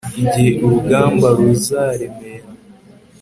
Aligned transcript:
igihe 0.21 0.51
urugamba 0.65 1.27
ruzaremera 1.37 2.47